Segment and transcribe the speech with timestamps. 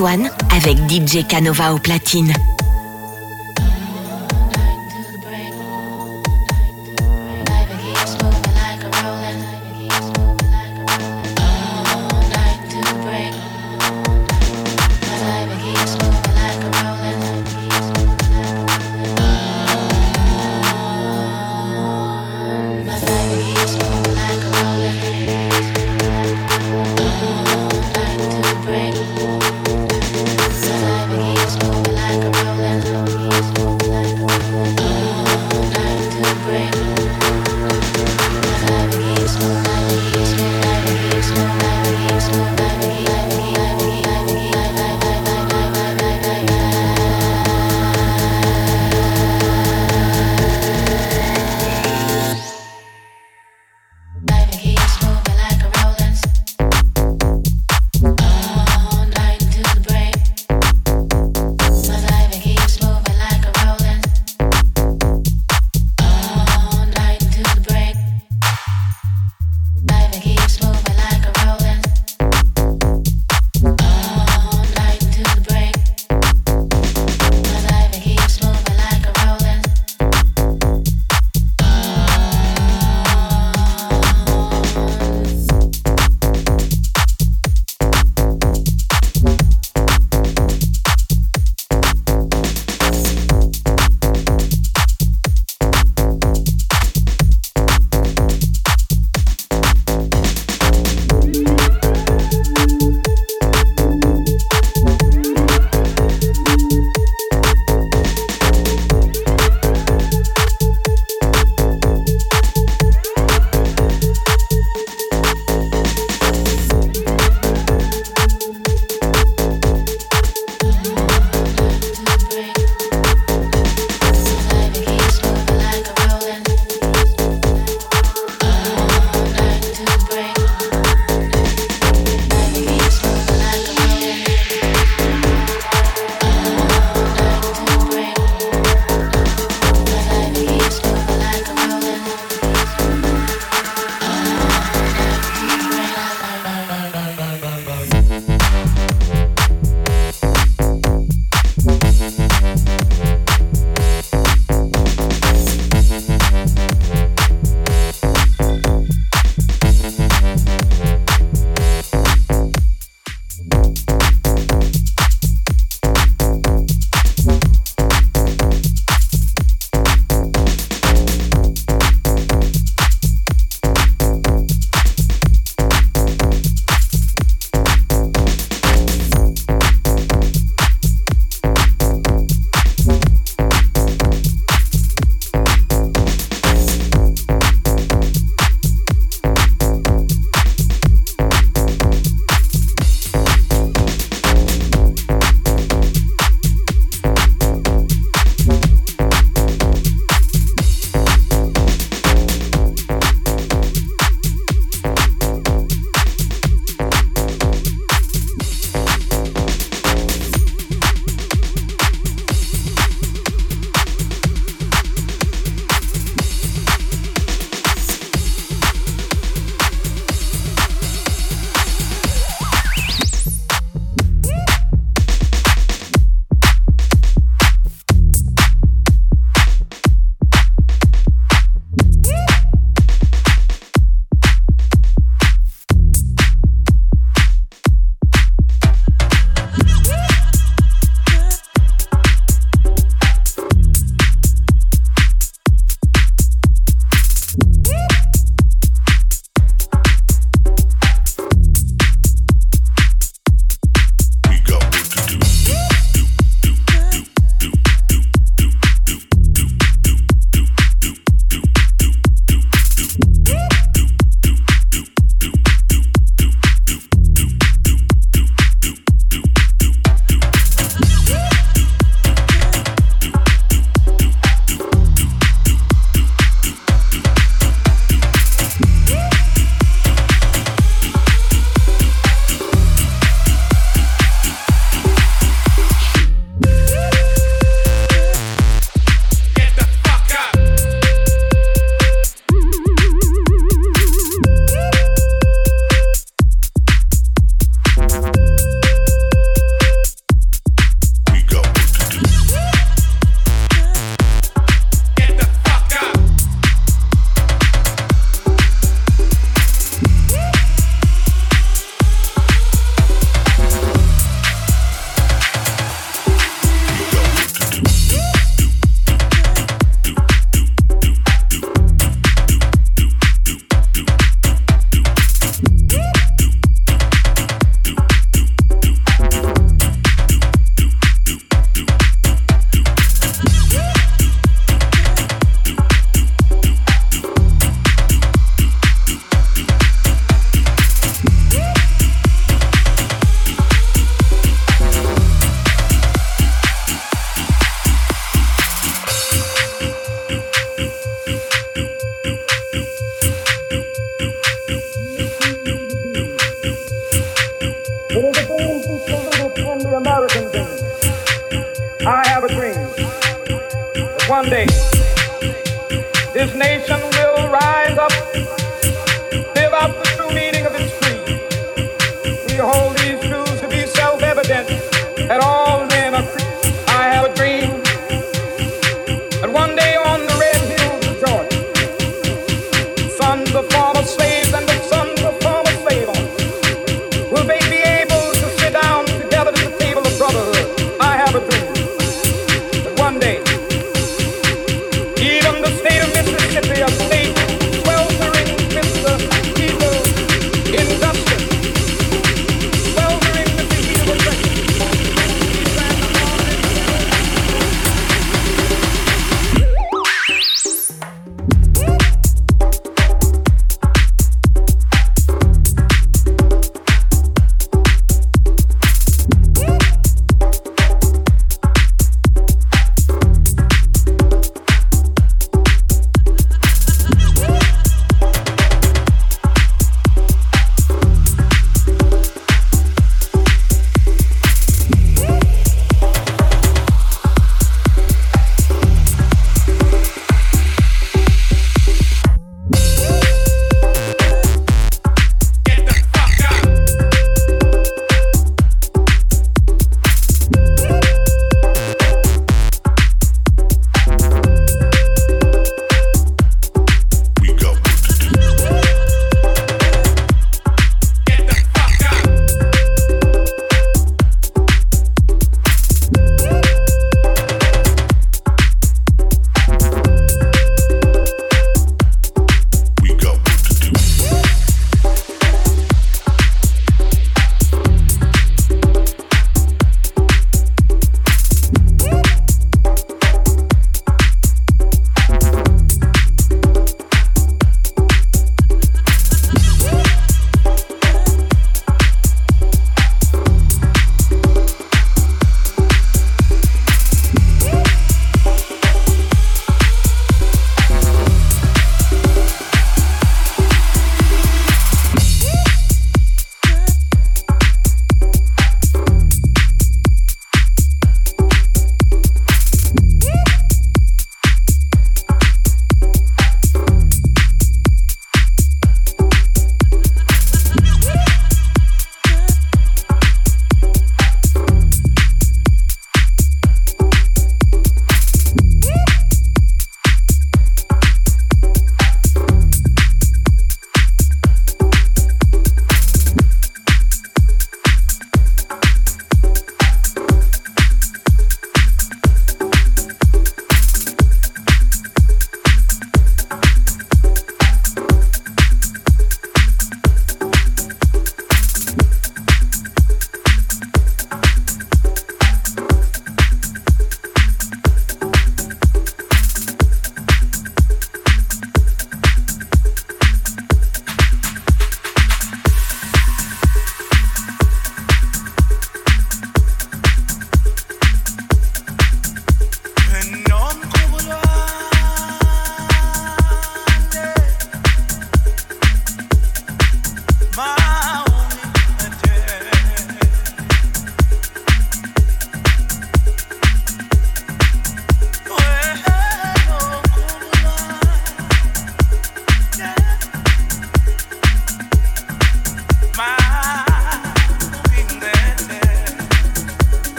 [0.00, 2.32] One avec DJ Canova au platine.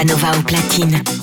[0.00, 1.19] Canova au platine.